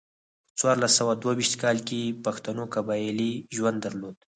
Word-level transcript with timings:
په 0.47 0.53
څوارلس 0.59 0.91
سوه 0.99 1.13
دوه 1.15 1.33
ویشت 1.37 1.55
کال 1.63 1.77
کې 1.87 2.17
پښتنو 2.25 2.63
قبایلي 2.75 3.31
ژوند 3.55 3.77
درلود. 3.85 4.17